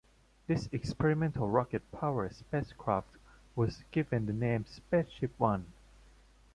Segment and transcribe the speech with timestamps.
[0.47, 3.17] This experimental rocket-powered spacecraft
[3.55, 5.65] was given the name SpaceShipOne.